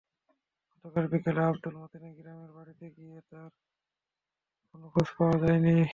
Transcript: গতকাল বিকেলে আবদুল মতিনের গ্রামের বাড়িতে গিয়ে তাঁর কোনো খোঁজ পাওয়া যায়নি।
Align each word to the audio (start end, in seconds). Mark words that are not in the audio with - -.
গতকাল 0.71 1.05
বিকেলে 1.11 1.41
আবদুল 1.43 1.75
মতিনের 1.81 2.13
গ্রামের 2.19 2.51
বাড়িতে 2.57 2.85
গিয়ে 2.97 3.17
তাঁর 3.29 3.51
কোনো 4.69 4.85
খোঁজ 4.93 5.07
পাওয়া 5.17 5.37
যায়নি। 5.43 5.75